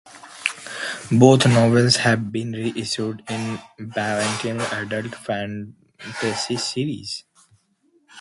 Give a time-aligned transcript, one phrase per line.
[1.11, 7.23] Both novels have been re-issued in the Ballantine Adult Fantasy series.